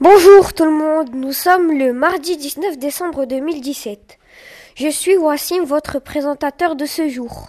Bonjour 0.00 0.54
tout 0.54 0.64
le 0.64 0.70
monde, 0.70 1.10
nous 1.12 1.32
sommes 1.32 1.76
le 1.76 1.92
mardi 1.92 2.36
19 2.36 2.78
décembre 2.78 3.24
2017. 3.24 4.16
Je 4.76 4.86
suis 4.86 5.16
Wassim, 5.16 5.64
votre 5.64 5.98
présentateur 5.98 6.76
de 6.76 6.86
ce 6.86 7.08
jour. 7.08 7.48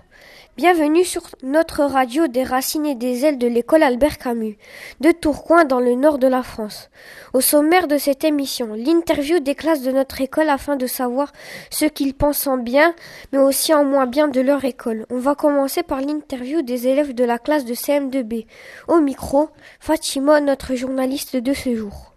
Bienvenue 0.57 1.05
sur 1.05 1.21
notre 1.43 1.83
radio 1.83 2.25
des 2.25 2.43
racines 2.43 2.87
et 2.87 2.95
des 2.95 3.23
ailes 3.23 3.37
de 3.37 3.45
l'école 3.45 3.83
Albert 3.83 4.17
Camus, 4.17 4.57
de 4.99 5.11
Tourcoing 5.11 5.65
dans 5.65 5.79
le 5.79 5.93
nord 5.93 6.17
de 6.17 6.25
la 6.25 6.41
France. 6.41 6.89
Au 7.33 7.39
sommaire 7.39 7.87
de 7.87 7.99
cette 7.99 8.23
émission, 8.23 8.73
l'interview 8.73 9.39
des 9.39 9.53
classes 9.53 9.83
de 9.83 9.91
notre 9.91 10.19
école 10.19 10.49
afin 10.49 10.75
de 10.75 10.87
savoir 10.87 11.31
ce 11.69 11.85
qu'ils 11.85 12.15
pensent 12.15 12.47
en 12.47 12.57
bien, 12.57 12.95
mais 13.31 13.37
aussi 13.37 13.75
en 13.75 13.85
moins 13.85 14.07
bien 14.07 14.27
de 14.27 14.41
leur 14.41 14.65
école. 14.65 15.05
On 15.11 15.19
va 15.19 15.35
commencer 15.35 15.83
par 15.83 16.01
l'interview 16.01 16.63
des 16.63 16.87
élèves 16.87 17.13
de 17.13 17.23
la 17.23 17.37
classe 17.37 17.63
de 17.63 17.75
CM2B. 17.75 18.47
Au 18.87 19.01
micro, 19.01 19.49
Fatima, 19.79 20.41
notre 20.41 20.73
journaliste 20.73 21.35
de 21.35 21.53
ce 21.53 21.75
jour. 21.75 22.08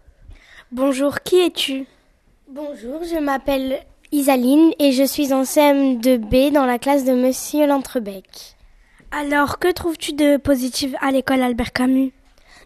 Bonjour, 0.73 1.21
qui 1.21 1.37
es-tu 1.37 1.85
Bonjour, 2.49 3.05
je 3.05 3.19
m'appelle 3.19 3.81
Isaline 4.11 4.73
et 4.79 4.93
je 4.93 5.05
suis 5.05 5.35
en 5.35 5.43
CM2B 5.43 6.51
dans 6.51 6.65
la 6.65 6.79
classe 6.79 7.05
de 7.05 7.13
Monsieur 7.13 7.67
Lentrebec. 7.67 8.57
Alors, 9.11 9.59
que 9.59 9.71
trouves-tu 9.71 10.15
de 10.15 10.39
positif 10.39 10.95
à 11.03 11.11
l'école 11.11 11.43
Albert 11.43 11.75
Camus 11.75 12.15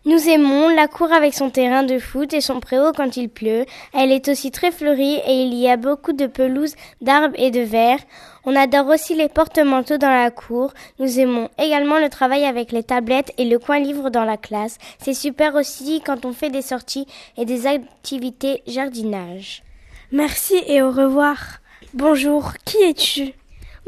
Nous 0.07 0.29
aimons 0.29 0.69
la 0.69 0.87
cour 0.87 1.13
avec 1.13 1.35
son 1.35 1.51
terrain 1.51 1.83
de 1.83 1.99
foot 1.99 2.33
et 2.33 2.41
son 2.41 2.61
préau 2.61 2.93
quand 2.97 3.17
il 3.17 3.29
pleut. 3.29 3.65
Elle 3.93 4.13
est 4.13 4.29
aussi 4.29 4.53
très 4.53 4.71
fleurie 4.71 5.17
et 5.27 5.43
il 5.43 5.53
y 5.53 5.69
a 5.69 5.77
beaucoup 5.77 6.13
de 6.13 6.29
pelouses, 6.29 6.77
d'arbres 7.01 7.35
et 7.37 7.51
de 7.51 7.63
verres. 7.63 7.99
On 8.45 8.55
adore 8.55 8.87
aussi 8.87 9.17
les 9.17 9.29
porte-manteaux 9.29 9.99
dans 9.99 10.09
la 10.09 10.31
cour. 10.31 10.73
Nous 11.01 11.19
aimons 11.19 11.49
également 11.59 11.99
le 11.99 12.09
travail 12.09 12.45
avec 12.45 12.71
les 12.71 12.85
tablettes 12.85 13.33
et 13.37 13.47
le 13.47 13.59
coin 13.59 13.81
livre 13.81 14.09
dans 14.09 14.23
la 14.23 14.37
classe. 14.37 14.79
C'est 15.01 15.13
super 15.13 15.57
aussi 15.57 16.01
quand 16.07 16.25
on 16.25 16.33
fait 16.33 16.51
des 16.51 16.63
sorties 16.63 17.09
et 17.37 17.45
des 17.45 17.67
activités 17.67 18.63
jardinage. 18.69 19.65
Merci 20.13 20.55
et 20.69 20.83
au 20.83 20.93
revoir. 20.93 21.59
Bonjour, 21.95 22.53
qui 22.65 22.77
es-tu? 22.85 23.33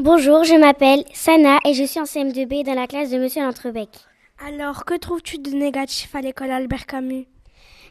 Bonjour, 0.00 0.42
je 0.42 0.56
m'appelle 0.56 1.04
Sana 1.14 1.60
et 1.64 1.74
je 1.74 1.84
suis 1.84 2.00
en 2.00 2.04
CM2B 2.04 2.64
dans 2.64 2.74
la 2.74 2.88
classe 2.88 3.10
de 3.10 3.18
Monsieur 3.18 3.42
Lentrebec. 3.42 4.07
Alors, 4.46 4.84
que 4.84 4.94
trouves-tu 4.94 5.38
de 5.38 5.50
négatif 5.50 6.14
à 6.14 6.20
l'école 6.20 6.52
Albert 6.52 6.86
Camus? 6.86 7.26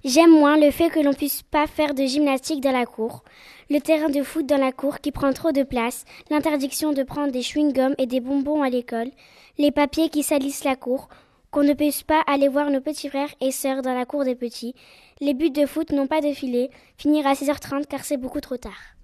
J'aime 0.06 0.32
moins 0.32 0.58
le 0.58 0.72
fait 0.72 0.90
que 0.90 1.02
l'on 1.02 1.14
puisse 1.14 1.44
pas 1.44 1.68
faire 1.68 1.94
de 1.94 2.06
gymnastique 2.06 2.62
dans 2.62 2.72
la 2.72 2.86
cour, 2.86 3.26
le 3.70 3.82
terrain 3.82 4.08
de 4.08 4.24
foot 4.24 4.46
dans 4.46 4.58
la 4.58 4.72
cour 4.72 5.02
qui 5.02 5.12
prend 5.12 5.34
trop 5.34 5.52
de 5.52 5.64
place, 5.64 6.06
l'interdiction 6.30 6.94
de 6.94 7.04
prendre 7.04 7.34
des 7.34 7.42
chewing-gums 7.42 7.96
et 7.98 8.06
des 8.06 8.22
bonbons 8.22 8.62
à 8.62 8.70
l'école, 8.70 9.12
les 9.58 9.72
papiers 9.72 10.08
qui 10.08 10.24
salissent 10.24 10.64
la 10.64 10.78
cour, 10.78 11.10
qu'on 11.52 11.64
ne 11.64 11.74
puisse 11.74 12.04
pas 12.04 12.22
aller 12.28 12.48
voir 12.48 12.70
nos 12.70 12.80
petits 12.80 13.10
frères 13.10 13.34
et 13.42 13.52
sœurs 13.52 13.82
dans 13.82 13.94
la 13.94 14.06
cour 14.06 14.24
des 14.24 14.36
petits, 14.36 14.74
les 15.20 15.34
buts 15.34 15.50
de 15.50 15.66
foot 15.66 15.92
n'ont 15.92 16.08
pas 16.08 16.22
de 16.22 16.32
filet, 16.32 16.70
finir 16.98 17.28
à 17.28 17.34
6h30 17.34 17.88
car 17.88 18.06
c'est 18.06 18.18
beaucoup 18.18 18.42
trop 18.42 18.58
tard. 18.58 18.96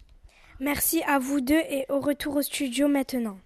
Merci 0.61 1.03
à 1.05 1.19
vous 1.19 1.41
deux 1.41 1.61
et 1.69 1.85
au 1.89 2.00
retour 2.00 2.38
au 2.38 2.41
studio 2.41 2.88
maintenant. 2.88 3.38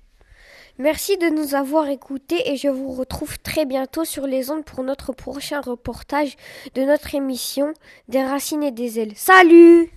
Merci 0.79 1.17
de 1.17 1.29
nous 1.29 1.55
avoir 1.55 1.87
écoutés 1.89 2.51
et 2.51 2.55
je 2.55 2.67
vous 2.67 2.91
retrouve 2.91 3.39
très 3.39 3.65
bientôt 3.65 4.05
sur 4.05 4.27
les 4.27 4.51
ondes 4.51 4.63
pour 4.63 4.83
notre 4.83 5.11
prochain 5.11 5.59
reportage 5.59 6.35
de 6.75 6.83
notre 6.83 7.15
émission 7.15 7.73
Des 8.09 8.23
racines 8.23 8.61
et 8.61 8.71
des 8.71 8.99
ailes. 8.99 9.13
Salut 9.15 9.91